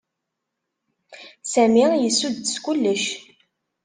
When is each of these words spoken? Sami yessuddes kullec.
Sami 1.51 1.85
yessuddes 2.03 2.53
kullec. 2.65 3.03